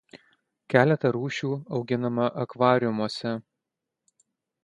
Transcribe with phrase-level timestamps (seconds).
[0.73, 1.49] Keletą rūšių
[1.79, 3.35] auginama akvariumuose.